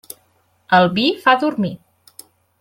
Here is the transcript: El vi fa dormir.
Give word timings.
El 0.77 0.89
vi 0.95 1.05
fa 1.27 1.37
dormir. 1.45 1.73